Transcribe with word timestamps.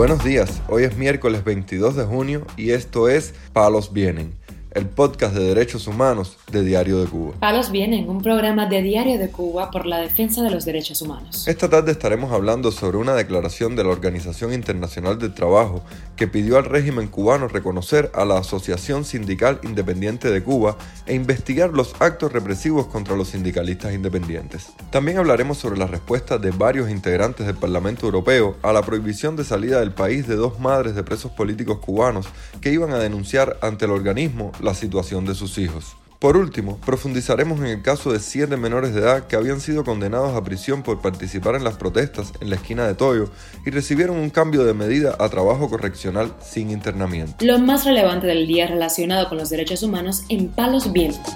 Buenos 0.00 0.24
días, 0.24 0.62
hoy 0.68 0.84
es 0.84 0.96
miércoles 0.96 1.44
22 1.44 1.94
de 1.94 2.04
junio 2.04 2.46
y 2.56 2.70
esto 2.70 3.10
es 3.10 3.34
Palos 3.52 3.92
Vienen 3.92 4.32
el 4.72 4.86
podcast 4.86 5.34
de 5.34 5.42
derechos 5.42 5.88
humanos 5.88 6.36
de 6.52 6.62
Diario 6.62 7.00
de 7.00 7.06
Cuba. 7.06 7.34
Palos 7.40 7.72
Vienen, 7.72 8.08
un 8.08 8.22
programa 8.22 8.66
de 8.66 8.82
Diario 8.82 9.18
de 9.18 9.30
Cuba 9.30 9.70
por 9.70 9.84
la 9.84 9.98
defensa 9.98 10.42
de 10.42 10.50
los 10.50 10.64
derechos 10.64 11.02
humanos. 11.02 11.48
Esta 11.48 11.68
tarde 11.68 11.90
estaremos 11.90 12.30
hablando 12.32 12.70
sobre 12.70 12.96
una 12.98 13.14
declaración 13.14 13.74
de 13.74 13.82
la 13.82 13.90
Organización 13.90 14.52
Internacional 14.52 15.18
del 15.18 15.34
Trabajo 15.34 15.82
que 16.14 16.28
pidió 16.28 16.56
al 16.56 16.66
régimen 16.66 17.08
cubano 17.08 17.48
reconocer 17.48 18.12
a 18.14 18.24
la 18.24 18.38
Asociación 18.38 19.04
Sindical 19.04 19.58
Independiente 19.64 20.30
de 20.30 20.42
Cuba 20.42 20.76
e 21.06 21.14
investigar 21.14 21.70
los 21.70 21.94
actos 22.00 22.32
represivos 22.32 22.86
contra 22.86 23.16
los 23.16 23.28
sindicalistas 23.28 23.92
independientes. 23.92 24.68
También 24.90 25.18
hablaremos 25.18 25.58
sobre 25.58 25.78
la 25.78 25.86
respuesta 25.86 26.38
de 26.38 26.50
varios 26.50 26.90
integrantes 26.90 27.46
del 27.46 27.56
Parlamento 27.56 28.06
Europeo 28.06 28.56
a 28.62 28.72
la 28.72 28.82
prohibición 28.82 29.34
de 29.34 29.44
salida 29.44 29.80
del 29.80 29.92
país 29.92 30.28
de 30.28 30.36
dos 30.36 30.60
madres 30.60 30.94
de 30.94 31.02
presos 31.02 31.32
políticos 31.32 31.78
cubanos 31.78 32.26
que 32.60 32.72
iban 32.72 32.92
a 32.92 32.98
denunciar 32.98 33.58
ante 33.62 33.86
el 33.86 33.90
organismo 33.90 34.52
la 34.62 34.74
situación 34.74 35.24
de 35.24 35.34
sus 35.34 35.58
hijos. 35.58 35.96
Por 36.20 36.36
último, 36.36 36.76
profundizaremos 36.84 37.60
en 37.60 37.66
el 37.66 37.80
caso 37.80 38.12
de 38.12 38.20
siete 38.20 38.58
menores 38.58 38.94
de 38.94 39.00
edad 39.00 39.26
que 39.26 39.36
habían 39.36 39.58
sido 39.58 39.84
condenados 39.84 40.36
a 40.36 40.44
prisión 40.44 40.82
por 40.82 41.00
participar 41.00 41.54
en 41.54 41.64
las 41.64 41.78
protestas 41.78 42.34
en 42.42 42.50
la 42.50 42.56
esquina 42.56 42.86
de 42.86 42.92
Toyo 42.92 43.30
y 43.64 43.70
recibieron 43.70 44.18
un 44.18 44.28
cambio 44.28 44.64
de 44.64 44.74
medida 44.74 45.16
a 45.18 45.30
trabajo 45.30 45.70
correccional 45.70 46.34
sin 46.42 46.70
internamiento. 46.70 47.42
Lo 47.42 47.58
más 47.58 47.86
relevante 47.86 48.26
del 48.26 48.46
día 48.46 48.66
relacionado 48.66 49.30
con 49.30 49.38
los 49.38 49.48
derechos 49.48 49.82
humanos 49.82 50.24
en 50.28 50.48
Palos 50.48 50.92
Vientos. 50.92 51.32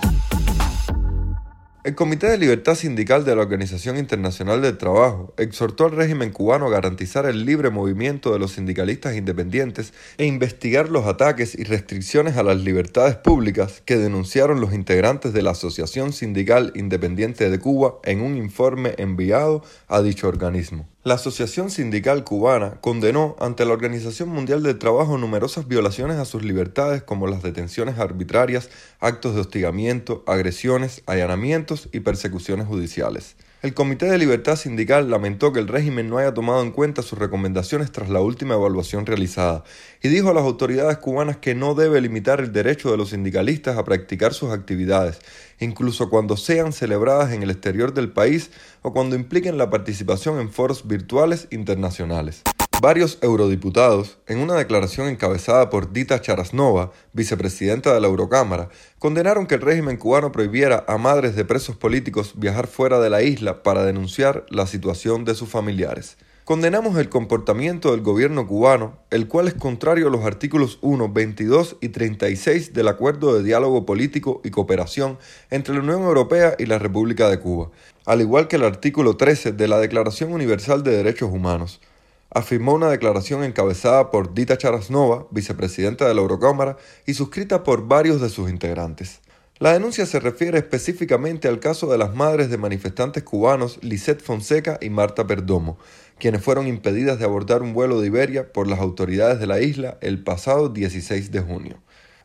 El 1.85 1.95
Comité 1.95 2.29
de 2.29 2.39
Libertad 2.39 2.77
Sindical 2.77 3.27
de 3.27 3.37
la 3.37 3.43
Organización 3.43 3.99
Internacional 3.99 4.63
del 4.63 4.79
Trabajo 4.79 5.35
exhortó 5.37 5.85
al 5.85 5.91
régimen 5.91 6.31
cubano 6.31 6.67
a 6.67 6.71
garantizar 6.71 7.27
el 7.27 7.45
libre 7.45 7.69
movimiento 7.69 8.33
de 8.33 8.39
los 8.39 8.53
sindicalistas 8.53 9.17
independientes 9.17 9.93
e 10.17 10.25
investigar 10.25 10.89
los 10.89 11.05
ataques 11.05 11.55
y 11.55 11.65
restricciones 11.65 12.39
a 12.39 12.43
las 12.43 12.57
libertades 12.57 13.17
públicas 13.17 13.83
que 13.85 13.99
denunciaron 13.99 14.63
los 14.63 14.73
integrantes 14.73 15.35
de 15.35 15.43
la 15.43 15.51
Asociación 15.51 16.15
Sindical 16.15 16.73
Independiente 16.75 17.51
de 17.51 17.59
Cuba 17.59 17.97
en 18.05 18.23
un 18.23 18.39
informe 18.39 18.95
enviado 18.97 19.63
a 19.87 20.01
dicho 20.01 20.27
organismo. 20.27 20.89
La 21.05 21.17
Asociación 21.17 21.71
Sindical 21.71 22.25
Cubana 22.25 22.81
condenó 22.81 23.37
ante 23.39 23.67
la 23.67 23.75
Organización 23.75 24.31
Mundial 24.31 24.63
del 24.63 24.79
Trabajo 24.79 25.19
numerosas 25.19 25.69
violaciones 25.69 26.17
a 26.17 26.25
sus 26.25 26.43
libertades 26.43 27.03
como 27.03 27.27
las 27.27 27.43
detenciones 27.43 27.99
arbitrarias, 27.99 28.71
actos 29.01 29.35
de 29.35 29.43
hostigamiento, 29.43 30.25
agresiones, 30.27 31.03
allanamientos 31.05 31.91
y 31.93 32.01
persecuciones 32.01 32.67
judiciales. 32.67 33.37
El 33.65 33.73
Comité 33.73 34.05
de 34.05 34.19
Libertad 34.19 34.57
Sindical 34.57 35.09
lamentó 35.09 35.51
que 35.51 35.59
el 35.59 35.69
régimen 35.69 36.11
no 36.11 36.19
haya 36.19 36.35
tomado 36.35 36.63
en 36.63 36.71
cuenta 36.71 37.01
sus 37.01 37.19
recomendaciones 37.19 37.91
tras 37.91 38.11
la 38.11 38.21
última 38.21 38.53
evaluación 38.53 39.07
realizada 39.07 39.65
y 40.03 40.09
dijo 40.09 40.29
a 40.29 40.35
las 40.35 40.45
autoridades 40.45 40.99
cubanas 40.99 41.39
que 41.39 41.55
no 41.55 41.75
debe 41.75 42.03
limitar 42.03 42.41
el 42.41 42.53
derecho 42.53 42.91
de 42.91 42.99
los 42.99 43.09
sindicalistas 43.09 43.79
a 43.79 43.85
practicar 43.85 44.35
sus 44.35 44.51
actividades, 44.51 45.19
incluso 45.61 46.11
cuando 46.11 46.37
sean 46.37 46.75
celebradas 46.75 47.33
en 47.33 47.43
el 47.43 47.51
exterior 47.51 47.95
del 47.95 48.13
país 48.13 48.51
o 48.83 48.93
cuando 48.93 49.17
impliquen 49.17 49.57
la 49.57 49.71
participación 49.71 50.41
en 50.41 50.51
foros 50.51 50.87
virtuales 50.87 51.49
internacionales. 51.51 52.43
Varios 52.81 53.19
eurodiputados, 53.23 54.19
en 54.27 54.39
una 54.39 54.55
declaración 54.55 55.09
encabezada 55.09 55.71
por 55.71 55.93
Dita 55.93 56.21
Charasnova, 56.21 56.93
vicepresidenta 57.15 57.95
de 57.95 58.01
la 58.01 58.09
Eurocámara, 58.09 58.69
condenaron 58.99 59.47
que 59.47 59.55
el 59.55 59.63
régimen 59.63 59.97
cubano 59.97 60.33
prohibiera 60.33 60.85
a 60.87 60.99
madres 60.99 61.35
de 61.35 61.47
presos 61.47 61.77
políticos 61.77 62.35
viajar 62.37 62.67
fuera 62.67 63.01
de 63.01 63.09
la 63.09 63.23
isla 63.23 63.63
para 63.63 63.85
denunciar 63.85 64.45
la 64.51 64.67
situación 64.67 65.25
de 65.25 65.35
sus 65.35 65.49
familiares. 65.49 66.19
Condenamos 66.45 66.99
el 66.99 67.09
comportamiento 67.09 67.93
del 67.93 68.03
gobierno 68.03 68.47
cubano, 68.47 68.99
el 69.11 69.29
cual 69.29 69.49
es 69.49 69.55
contrario 69.55 70.09
a 70.09 70.11
los 70.11 70.27
artículos 70.27 70.79
1, 70.83 71.11
22 71.11 71.77
y 71.81 71.89
36 71.89 72.75
del 72.75 72.89
Acuerdo 72.89 73.35
de 73.35 73.43
Diálogo 73.43 73.87
Político 73.87 74.43
y 74.45 74.51
Cooperación 74.51 75.17
entre 75.51 75.75
la 75.75 75.81
Unión 75.81 76.03
Europea 76.03 76.55
y 76.59 76.67
la 76.67 76.79
República 76.79 77.31
de 77.31 77.41
Cuba, 77.41 77.71
al 78.05 78.21
igual 78.21 78.47
que 78.47 78.57
el 78.57 78.65
artículo 78.65 79.17
13 79.17 79.53
de 79.53 79.69
la 79.69 79.79
Declaración 79.79 80.35
Universal 80.35 80.83
de 80.83 80.95
Derechos 80.95 81.33
Humanos 81.33 81.81
afirmó 82.31 82.75
una 82.75 82.91
declaración 82.91 83.45
encabezada 83.45 84.11
por 84.11 84.35
Dita 84.35 84.59
Charasnova, 84.59 85.27
vicepresidenta 85.31 86.07
de 86.07 86.15
la 86.15 86.21
Eurocámara, 86.21 86.77
y 87.07 87.15
suscrita 87.15 87.63
por 87.63 87.87
varios 87.87 88.21
de 88.21 88.29
sus 88.29 88.51
integrantes. 88.51 89.21
La 89.61 89.73
denuncia 89.73 90.05
se 90.05 90.19
refiere 90.19 90.59
específicamente 90.59 91.47
al 91.47 91.61
caso 91.61 91.87
de 91.87 91.97
las 91.97 92.15
madres 92.15 92.51
de 92.51 92.59
manifestantes 92.59 93.23
cubanos 93.23 93.79
Lisette 93.83 94.21
Fonseca 94.21 94.79
y 94.81 94.91
Marta 94.91 95.29
Perdomo, 95.29 95.79
quienes 96.19 96.43
fueron 96.43 96.67
impedidas 96.67 97.21
de 97.21 97.25
abordar 97.25 97.63
un 97.63 97.73
vuelo 97.73 98.01
de 98.01 98.09
Iberia 98.09 98.53
por 98.53 98.67
las 98.67 98.81
autoridades 98.81 99.39
de 99.39 99.47
la 99.47 99.61
isla 99.61 99.97
el 100.01 100.23
pasado 100.25 100.71
16 100.71 101.31
de 101.31 101.41
junio. 101.41 101.79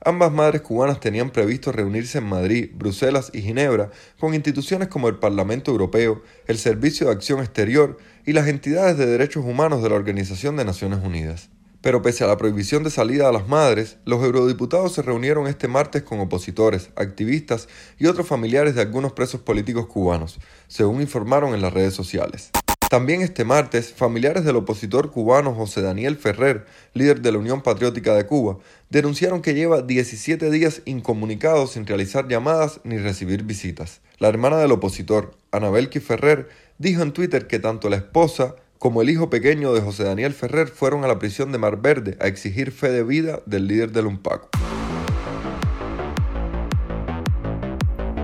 Ambas 0.06 0.32
madres 0.32 0.62
cubanas 0.62 1.02
tenían 1.02 1.30
previsto 1.30 1.74
reunirse 1.74 2.20
en 2.20 2.24
Madrid, 2.24 2.72
Bruselas 2.74 3.32
y 3.34 3.42
Ginebra 3.42 3.92
con 4.18 4.34
instituciones 4.34 4.88
como 4.88 5.10
el 5.10 5.20
Parlamento 5.20 5.72
Europeo, 5.72 6.24
el 6.48 6.58
Servicio 6.58 7.08
de 7.08 7.14
Acción 7.14 7.42
Exterior 7.42 7.98
y 8.26 8.32
las 8.32 8.48
entidades 8.48 8.98
de 8.98 9.06
derechos 9.06 9.44
humanos 9.44 9.84
de 9.84 9.90
la 9.90 9.96
Organización 9.96 10.56
de 10.56 10.64
Naciones 10.64 11.00
Unidas. 11.04 11.50
Pero 11.82 12.02
pese 12.02 12.24
a 12.24 12.28
la 12.28 12.38
prohibición 12.38 12.84
de 12.84 12.92
salida 12.92 13.28
a 13.28 13.34
las 13.34 13.50
madres, 13.50 13.98
los 14.06 14.24
eurodiputados 14.24 14.94
se 14.94 15.02
reunieron 15.02 15.48
este 15.48 15.68
martes 15.68 16.04
con 16.04 16.22
opositores, 16.22 16.92
activistas 16.96 17.68
y 17.98 18.08
otros 18.08 18.26
familiares 18.26 18.76
de 18.76 18.82
algunos 18.82 19.12
presos 19.12 19.42
políticos 19.42 19.88
cubanos, 19.88 20.40
según 20.68 21.02
informaron 21.02 21.54
en 21.54 21.62
las 21.62 21.74
redes 21.74 21.94
sociales. 21.94 22.52
También 22.90 23.22
este 23.22 23.46
martes, 23.46 23.94
familiares 23.94 24.44
del 24.46 24.56
opositor 24.56 25.12
cubano 25.12 25.54
José 25.54 25.84
Daniel 25.84 26.18
Ferrer, 26.18 26.66
líder 26.96 27.22
de 27.22 27.32
la 27.32 27.38
Unión 27.38 27.62
Patriótica 27.62 28.16
de 28.16 28.26
Cuba, 28.26 28.58
denunciaron 28.90 29.44
que 29.44 29.54
lleva 29.54 29.84
17 29.84 30.50
días 30.50 30.82
incomunicado 30.86 31.68
sin 31.68 31.86
realizar 31.86 32.28
llamadas 32.28 32.82
ni 32.84 32.98
recibir 32.98 33.44
visitas. 33.44 34.02
La 34.18 34.28
hermana 34.28 34.58
del 34.58 34.72
opositor, 34.72 35.36
Anabelki 35.52 36.00
Ferrer, 36.00 36.50
dijo 36.80 37.04
en 37.04 37.12
Twitter 37.12 37.46
que 37.46 37.60
tanto 37.60 37.92
la 37.92 37.98
esposa 37.98 38.56
como 38.80 39.04
el 39.04 39.12
hijo 39.12 39.30
pequeño 39.30 39.72
de 39.72 39.82
José 39.82 40.06
Daniel 40.06 40.34
Ferrer 40.34 40.68
fueron 40.68 41.04
a 41.04 41.08
la 41.08 41.20
prisión 41.20 41.52
de 41.52 41.60
Mar 41.60 41.80
Verde 41.80 42.18
a 42.20 42.26
exigir 42.26 42.72
fe 42.72 42.90
de 42.90 43.04
vida 43.04 43.44
del 43.46 43.68
líder 43.68 43.92
del 43.92 44.08
UNPACO. 44.08 44.50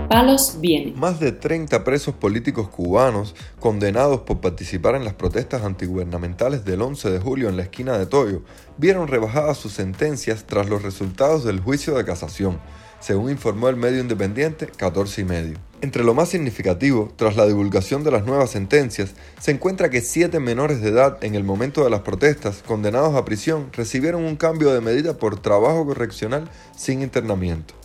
Palos 0.08 0.58
viene. 0.60 0.92
Más 0.96 1.18
de 1.18 1.32
30 1.32 1.82
presos 1.82 2.14
políticos 2.14 2.68
cubanos 2.68 3.34
condenados 3.58 4.20
por 4.20 4.40
participar 4.40 4.94
en 4.94 5.04
las 5.04 5.14
protestas 5.14 5.62
antigubernamentales 5.62 6.64
del 6.64 6.82
11 6.82 7.10
de 7.10 7.18
julio 7.18 7.48
en 7.48 7.56
la 7.56 7.64
esquina 7.64 7.98
de 7.98 8.06
Toyo 8.06 8.42
vieron 8.78 9.08
rebajadas 9.08 9.58
sus 9.58 9.72
sentencias 9.72 10.44
tras 10.46 10.68
los 10.68 10.82
resultados 10.82 11.44
del 11.44 11.60
juicio 11.60 11.94
de 11.94 12.04
casación, 12.04 12.58
según 13.00 13.30
informó 13.30 13.68
el 13.68 13.76
medio 13.76 14.00
independiente 14.00 14.66
14 14.66 15.22
y 15.22 15.24
medio. 15.24 15.58
Entre 15.82 16.04
lo 16.04 16.14
más 16.14 16.30
significativo, 16.30 17.12
tras 17.16 17.36
la 17.36 17.46
divulgación 17.46 18.02
de 18.02 18.10
las 18.10 18.24
nuevas 18.24 18.50
sentencias, 18.50 19.10
se 19.38 19.50
encuentra 19.50 19.90
que 19.90 20.00
siete 20.00 20.40
menores 20.40 20.80
de 20.80 20.88
edad 20.88 21.22
en 21.22 21.34
el 21.34 21.44
momento 21.44 21.84
de 21.84 21.90
las 21.90 22.00
protestas 22.00 22.62
condenados 22.66 23.14
a 23.14 23.24
prisión 23.24 23.68
recibieron 23.72 24.24
un 24.24 24.36
cambio 24.36 24.72
de 24.72 24.80
medida 24.80 25.18
por 25.18 25.38
trabajo 25.38 25.84
correccional 25.84 26.48
sin 26.74 27.02
internamiento. 27.02 27.75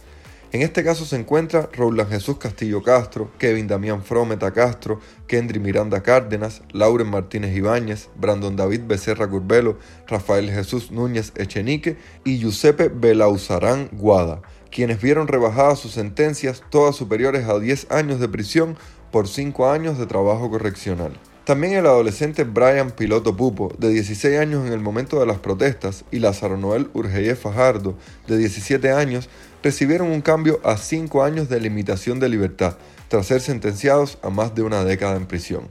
En 0.54 0.62
este 0.62 0.84
caso 0.84 1.06
se 1.06 1.16
encuentra 1.16 1.70
Roland 1.72 2.10
Jesús 2.10 2.38
Castillo 2.38 2.84
Castro, 2.84 3.32
Kevin 3.38 3.68
Damián 3.68 4.04
Frometa 4.04 4.52
Castro, 4.52 5.00
Kendry 5.26 5.60
Miranda 5.60 6.04
Cárdenas, 6.04 6.62
Lauren 6.74 7.10
Martínez 7.10 7.56
Ibáñez, 7.56 8.10
Brandon 8.18 8.58
David 8.58 8.82
Becerra 8.86 9.30
Curbelo, 9.30 9.78
Rafael 10.08 10.52
Jesús 10.52 10.92
Núñez 10.92 11.32
Echenique 11.38 11.96
y 12.26 12.38
Giuseppe 12.40 12.90
Belauzarán 12.90 13.88
Guada, 13.94 14.42
quienes 14.70 15.02
vieron 15.02 15.30
rebajadas 15.30 15.80
sus 15.80 15.94
sentencias 15.94 16.62
todas 16.70 16.98
superiores 16.98 17.48
a 17.48 17.58
10 17.58 17.90
años 17.90 18.20
de 18.20 18.28
prisión 18.28 18.76
por 19.10 19.30
5 19.30 19.70
años 19.70 19.98
de 19.98 20.06
trabajo 20.06 20.50
correccional. 20.50 21.18
También 21.46 21.74
el 21.74 21.88
adolescente 21.88 22.44
Brian 22.44 22.92
Piloto 22.92 23.36
Pupo, 23.36 23.74
de 23.80 23.90
16 23.90 24.38
años 24.38 24.68
en 24.68 24.74
el 24.74 24.80
momento 24.80 25.20
de 25.20 25.26
las 25.26 25.40
protestas, 25.40 26.06
y 26.12 26.20
Lázaro 26.20 26.56
Noel 26.56 26.90
Urgeye 26.94 27.36
Fajardo, 27.36 27.98
de 28.28 28.38
17 28.38 28.92
años, 28.92 29.28
recibieron 29.64 30.12
un 30.12 30.22
cambio 30.22 30.60
a 30.64 30.78
5 30.78 31.24
años 31.24 31.50
de 31.50 31.60
limitación 31.60 32.20
de 32.20 32.30
libertad, 32.30 32.78
tras 33.08 33.28
ser 33.28 33.42
sentenciados 33.42 34.18
a 34.22 34.30
más 34.30 34.56
de 34.56 34.64
una 34.64 34.84
década 34.84 35.18
en 35.18 35.26
prisión. 35.26 35.68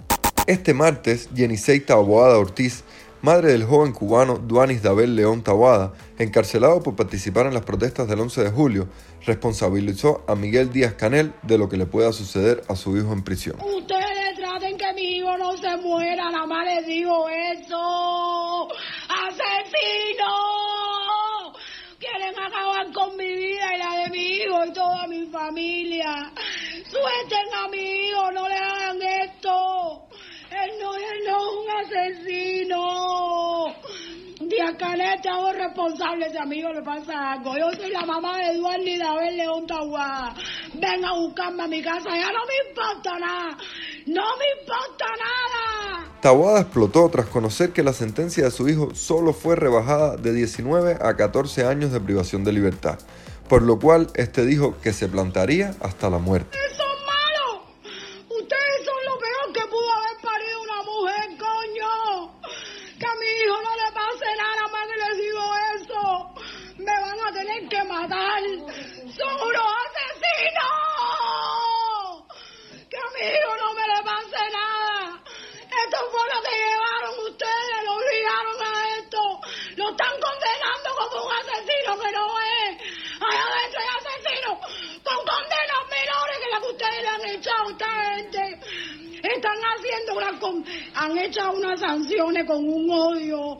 Este 0.46 0.74
martes, 0.74 1.28
Yenisei 1.34 1.80
Taboada 1.80 2.38
Ortiz, 2.38 2.84
madre 3.22 3.52
del 3.52 3.64
joven 3.64 3.92
cubano 3.92 4.38
Duanis 4.38 4.82
Dabel 4.82 5.16
León 5.16 5.42
Taboada, 5.42 5.92
encarcelado 6.18 6.82
por 6.82 6.96
participar 6.96 7.46
en 7.46 7.54
las 7.54 7.64
protestas 7.64 8.08
del 8.08 8.20
11 8.20 8.44
de 8.44 8.50
julio, 8.50 8.88
responsabilizó 9.26 10.24
a 10.26 10.34
Miguel 10.34 10.72
Díaz 10.72 10.94
Canel 10.94 11.32
de 11.42 11.58
lo 11.58 11.68
que 11.68 11.76
le 11.76 11.86
pueda 11.86 12.12
suceder 12.12 12.62
a 12.68 12.76
su 12.76 12.96
hijo 12.96 13.12
en 13.12 13.22
prisión 13.22 13.56
que 14.80 14.92
mi 14.94 15.16
hijo 15.16 15.36
no 15.36 15.56
se 15.56 15.76
muera, 15.78 16.30
nada 16.30 16.46
más 16.46 16.64
le 16.64 16.82
digo 16.84 17.28
eso. 17.28 18.68
¡Asesino! 19.08 20.34
Quieren 21.98 22.38
acabar 22.38 22.90
con 22.92 23.16
mi 23.16 23.34
vida 23.36 23.59
y 24.64 24.66
mi 24.66 24.72
hijo 24.72 24.72
toda 24.72 25.06
mi 25.06 25.26
familia. 25.26 26.32
Suelten 26.90 27.54
a 27.54 27.68
mi 27.68 27.78
hijo, 27.78 28.32
no 28.32 28.48
le 28.48 28.54
hagan 28.54 29.02
esto. 29.02 30.06
Él 30.50 30.70
no, 30.80 30.94
él 30.94 31.20
no 31.26 31.36
es 31.36 31.46
un 31.58 31.68
asesino. 31.80 32.80
Díaz 34.40 34.74
Canet, 34.78 35.22
te 35.22 35.28
hago 35.28 35.52
responsable 35.52 36.30
si 36.30 36.38
a 36.38 36.44
mí 36.44 36.62
le 36.62 36.82
pasa 36.82 37.32
algo. 37.32 37.56
Yo 37.56 37.70
soy 37.72 37.90
la 37.90 38.04
mamá 38.04 38.38
de 38.38 38.52
Eduardo 38.52 38.84
y 38.84 38.98
David 38.98 39.36
León 39.36 39.66
Tahuada. 39.66 40.34
Ven 40.74 41.04
a 41.04 41.12
buscarme 41.12 41.62
a 41.62 41.68
mi 41.68 41.82
casa, 41.82 42.08
ya 42.10 42.32
no 42.32 42.46
me 42.46 42.68
importa 42.68 43.18
nada. 43.18 43.58
No 44.06 44.22
me 44.38 44.60
importa 44.60 45.04
nada. 45.18 46.10
Tahuada 46.20 46.60
explotó 46.62 47.08
tras 47.10 47.26
conocer 47.26 47.72
que 47.72 47.82
la 47.82 47.92
sentencia 47.92 48.44
de 48.44 48.50
su 48.50 48.68
hijo 48.68 48.94
solo 48.94 49.32
fue 49.32 49.56
rebajada 49.56 50.16
de 50.16 50.32
19 50.32 50.98
a 51.00 51.16
14 51.16 51.64
años 51.64 51.92
de 51.92 52.00
privación 52.00 52.42
de 52.42 52.52
libertad, 52.52 52.98
por 53.50 53.62
lo 53.62 53.80
cual 53.80 54.06
este 54.14 54.46
dijo 54.46 54.80
que 54.80 54.92
se 54.92 55.08
plantaría 55.08 55.74
hasta 55.80 56.08
la 56.08 56.18
muerte. 56.18 56.56
¡Eso 56.56 56.84
es 56.84 57.00
malo! 57.04 57.64
Ustedes 58.28 58.84
son 58.86 59.04
lo 59.04 59.18
peor 59.18 59.52
que 59.52 59.66
pudo 59.66 59.92
haber 59.92 60.16
parido 60.22 60.62
una 60.62 60.82
mujer, 60.84 61.36
coño. 61.36 62.40
Que 62.96 63.06
a 63.06 63.14
mi 63.18 63.26
hijo 63.26 63.56
no 63.66 63.74
le 63.74 63.90
pase 63.90 64.26
nada 64.38 64.68
más 64.70 64.86
que 64.86 64.96
les 65.02 65.16
digo 65.18 65.42
eso. 65.74 66.00
Me 66.78 66.94
van 66.94 67.18
a 67.26 67.32
tener 67.32 67.68
que 67.68 67.82
matar. 67.90 68.42
¡Son 69.18 69.34
unos 69.48 69.66
asesinos! 69.82 70.70
Que 72.88 72.98
a 72.98 73.08
mi 73.18 73.22
hijo 73.34 73.52
no 73.58 73.74
me 73.74 73.82
le 73.82 74.00
pase 74.04 74.42
nada. 74.54 75.24
Esto 75.58 75.98
fue 76.12 76.22
lo 76.34 76.38
que 76.46 76.54
llevaron 76.54 77.14
ustedes, 77.26 77.78
lo 77.82 77.92
obligaron 77.98 78.58
a 78.62 78.72
esto. 78.98 79.20
Lo 79.74 79.90
están 79.90 80.14
condenando 80.22 80.88
como 80.98 81.26
un 81.26 81.32
asesino 81.34 81.98
que 81.98 82.10
no 82.12 82.26
es. 82.38 83.00
Allá 83.20 83.44
adentro 83.44 83.80
hay 83.80 83.88
asesinos 84.00 84.58
con 85.04 85.18
condenas 85.26 85.84
menores 85.90 86.38
que 86.40 86.50
las 86.50 86.60
que 86.60 86.68
ustedes 86.68 87.02
le 87.02 87.08
han 87.08 87.24
echado 87.36 87.68
a 87.68 87.70
esta 87.70 87.88
gente. 88.14 88.60
Están 89.22 89.64
han 90.94 91.18
hecho 91.18 91.52
unas 91.52 91.80
sanciones 91.80 92.44
con 92.46 92.66
un 92.66 92.90
odio. 92.90 93.58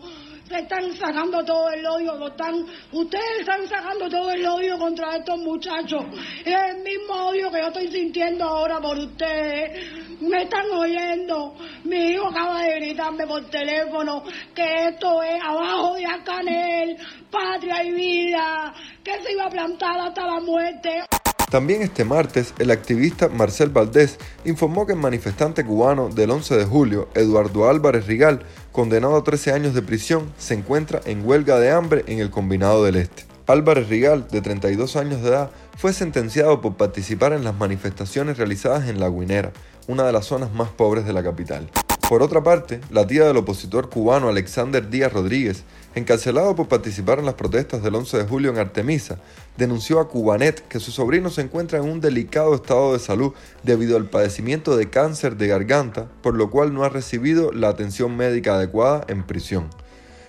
Se 0.48 0.58
están 0.58 0.92
sacando 0.94 1.44
todo 1.44 1.70
el 1.70 1.86
odio, 1.86 2.16
lo 2.16 2.26
están, 2.26 2.66
ustedes 2.90 3.40
están 3.40 3.68
sacando 3.68 4.08
todo 4.08 4.32
el 4.32 4.44
odio 4.44 4.76
contra 4.78 5.16
estos 5.16 5.38
muchachos. 5.38 6.04
Es 6.44 6.56
el 6.70 6.82
mismo 6.82 7.14
odio 7.28 7.52
que 7.52 7.60
yo 7.60 7.68
estoy 7.68 7.88
sintiendo 7.88 8.44
ahora 8.44 8.80
por 8.80 8.98
ustedes. 8.98 10.20
Me 10.20 10.42
están 10.42 10.68
oyendo. 10.72 11.54
Mi 11.84 12.10
hijo 12.10 12.26
acaba 12.26 12.62
de 12.62 12.80
gritarme 12.80 13.26
por 13.28 13.48
teléfono 13.48 14.24
que 14.52 14.88
esto 14.88 15.22
es 15.22 15.40
abajo 15.40 15.94
de 15.94 16.06
Acanel, 16.06 16.96
patria 17.30 17.84
y 17.84 17.92
vida, 17.92 18.74
que 19.04 19.22
se 19.22 19.32
iba 19.32 19.44
a 19.44 19.50
plantar 19.50 20.00
hasta 20.00 20.26
la 20.26 20.40
muerte. 20.40 21.09
También 21.50 21.82
este 21.82 22.04
martes, 22.04 22.54
el 22.60 22.70
activista 22.70 23.28
Marcel 23.28 23.70
Valdés 23.70 24.18
informó 24.44 24.86
que 24.86 24.92
el 24.92 25.00
manifestante 25.00 25.64
cubano 25.64 26.08
del 26.08 26.30
11 26.30 26.56
de 26.56 26.64
julio, 26.64 27.08
Eduardo 27.14 27.68
Álvarez 27.68 28.06
Rigal, 28.06 28.42
condenado 28.70 29.16
a 29.16 29.24
13 29.24 29.52
años 29.52 29.74
de 29.74 29.82
prisión, 29.82 30.32
se 30.38 30.54
encuentra 30.54 31.00
en 31.06 31.26
huelga 31.26 31.58
de 31.58 31.72
hambre 31.72 32.04
en 32.06 32.20
el 32.20 32.30
Combinado 32.30 32.84
del 32.84 32.94
Este. 32.94 33.24
Álvarez 33.48 33.88
Rigal, 33.88 34.28
de 34.28 34.40
32 34.40 34.94
años 34.94 35.22
de 35.22 35.30
edad, 35.30 35.50
fue 35.76 35.92
sentenciado 35.92 36.60
por 36.60 36.76
participar 36.76 37.32
en 37.32 37.42
las 37.42 37.56
manifestaciones 37.56 38.38
realizadas 38.38 38.88
en 38.88 39.00
La 39.00 39.08
Guinera, 39.08 39.52
una 39.88 40.04
de 40.04 40.12
las 40.12 40.26
zonas 40.26 40.52
más 40.52 40.68
pobres 40.68 41.04
de 41.04 41.12
la 41.12 41.24
capital. 41.24 41.68
Por 42.10 42.24
otra 42.24 42.42
parte, 42.42 42.80
la 42.90 43.06
tía 43.06 43.24
del 43.24 43.36
opositor 43.36 43.88
cubano 43.88 44.28
Alexander 44.28 44.90
Díaz 44.90 45.12
Rodríguez, 45.12 45.62
encarcelado 45.94 46.56
por 46.56 46.66
participar 46.66 47.20
en 47.20 47.24
las 47.24 47.36
protestas 47.36 47.84
del 47.84 47.94
11 47.94 48.18
de 48.18 48.24
julio 48.24 48.50
en 48.50 48.58
Artemisa, 48.58 49.20
denunció 49.56 50.00
a 50.00 50.08
Cubanet 50.08 50.66
que 50.66 50.80
su 50.80 50.90
sobrino 50.90 51.30
se 51.30 51.42
encuentra 51.42 51.78
en 51.78 51.84
un 51.84 52.00
delicado 52.00 52.56
estado 52.56 52.94
de 52.94 52.98
salud 52.98 53.32
debido 53.62 53.96
al 53.96 54.10
padecimiento 54.10 54.76
de 54.76 54.90
cáncer 54.90 55.36
de 55.36 55.46
garganta, 55.46 56.08
por 56.20 56.34
lo 56.34 56.50
cual 56.50 56.74
no 56.74 56.82
ha 56.82 56.88
recibido 56.88 57.52
la 57.52 57.68
atención 57.68 58.16
médica 58.16 58.56
adecuada 58.56 59.04
en 59.06 59.22
prisión. 59.22 59.70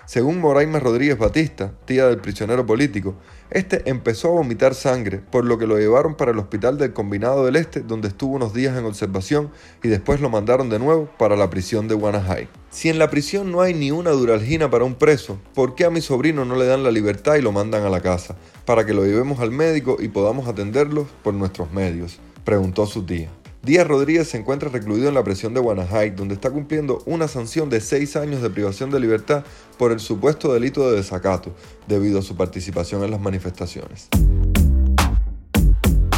Según 0.04 0.40
Moraima 0.40 0.80
Rodríguez 0.80 1.16
Batista, 1.16 1.72
tía 1.84 2.06
del 2.06 2.18
prisionero 2.18 2.66
político, 2.66 3.14
este 3.50 3.88
empezó 3.88 4.28
a 4.28 4.32
vomitar 4.32 4.74
sangre, 4.74 5.18
por 5.18 5.44
lo 5.44 5.58
que 5.58 5.66
lo 5.66 5.78
llevaron 5.78 6.16
para 6.16 6.32
el 6.32 6.38
hospital 6.38 6.76
del 6.76 6.92
Combinado 6.92 7.44
del 7.44 7.56
Este, 7.56 7.80
donde 7.80 8.08
estuvo 8.08 8.34
unos 8.34 8.52
días 8.52 8.76
en 8.76 8.84
observación 8.84 9.50
y 9.82 9.88
después 9.88 10.20
lo 10.20 10.28
mandaron 10.28 10.70
de 10.70 10.80
nuevo 10.80 11.08
para 11.18 11.36
la 11.36 11.50
prisión 11.50 11.86
de 11.86 11.94
Guanajay. 11.94 12.48
Si 12.70 12.88
en 12.88 12.98
la 12.98 13.10
prisión 13.10 13.52
no 13.52 13.60
hay 13.60 13.74
ni 13.74 13.90
una 13.90 14.10
duralgina 14.10 14.70
para 14.70 14.84
un 14.84 14.94
preso, 14.94 15.38
¿por 15.54 15.74
qué 15.76 15.84
a 15.84 15.90
mi 15.90 16.00
sobrino 16.00 16.44
no 16.44 16.56
le 16.56 16.66
dan 16.66 16.82
la 16.82 16.90
libertad 16.90 17.36
y 17.36 17.42
lo 17.42 17.52
mandan 17.52 17.84
a 17.84 17.90
la 17.90 18.00
casa? 18.00 18.36
Para 18.64 18.84
que 18.84 18.94
lo 18.94 19.04
llevemos 19.04 19.40
al 19.40 19.52
médico 19.52 19.98
y 20.00 20.08
podamos 20.08 20.48
atenderlos 20.48 21.06
por 21.22 21.34
nuestros 21.34 21.72
medios, 21.72 22.18
preguntó 22.44 22.86
su 22.86 23.04
tía. 23.04 23.28
Díaz 23.64 23.86
Rodríguez 23.86 24.26
se 24.26 24.38
encuentra 24.38 24.68
recluido 24.70 25.08
en 25.08 25.14
la 25.14 25.22
prisión 25.22 25.54
de 25.54 25.60
Guanajay, 25.60 26.10
donde 26.10 26.34
está 26.34 26.50
cumpliendo 26.50 27.00
una 27.06 27.28
sanción 27.28 27.70
de 27.70 27.80
seis 27.80 28.16
años 28.16 28.42
de 28.42 28.50
privación 28.50 28.90
de 28.90 28.98
libertad 28.98 29.44
por 29.78 29.92
el 29.92 30.00
supuesto 30.00 30.52
delito 30.52 30.90
de 30.90 30.96
desacato, 30.96 31.54
debido 31.86 32.18
a 32.18 32.22
su 32.22 32.34
participación 32.34 33.04
en 33.04 33.12
las 33.12 33.20
manifestaciones. 33.20 34.08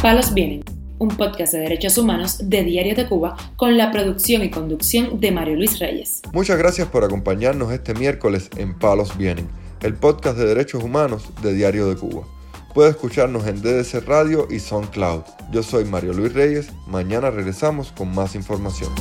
Palos 0.01 0.33
Vienen, 0.33 0.63
un 0.97 1.09
podcast 1.09 1.53
de 1.53 1.59
derechos 1.59 1.99
humanos 1.99 2.39
de 2.49 2.63
Diario 2.63 2.95
de 2.95 3.07
Cuba 3.07 3.37
con 3.57 3.77
la 3.77 3.91
producción 3.91 4.41
y 4.41 4.49
conducción 4.49 5.19
de 5.19 5.31
Mario 5.31 5.55
Luis 5.57 5.77
Reyes. 5.77 6.23
Muchas 6.33 6.57
gracias 6.57 6.87
por 6.87 7.03
acompañarnos 7.03 7.71
este 7.71 7.93
miércoles 7.93 8.49
en 8.57 8.73
Palos 8.73 9.15
Vienen, 9.19 9.47
el 9.83 9.93
podcast 9.93 10.39
de 10.39 10.47
derechos 10.47 10.83
humanos 10.83 11.29
de 11.43 11.53
Diario 11.53 11.87
de 11.87 11.95
Cuba. 11.95 12.25
Puede 12.75 12.89
escucharnos 12.89 13.47
en 13.47 13.61
DDC 13.61 14.05
Radio 14.05 14.49
y 14.51 14.59
SoundCloud. 14.59 15.23
Yo 15.49 15.63
soy 15.63 15.85
Mario 15.85 16.11
Luis 16.11 16.33
Reyes. 16.33 16.73
Mañana 16.87 17.31
regresamos 17.31 17.93
con 17.93 18.13
más 18.13 18.35
información. 18.35 18.93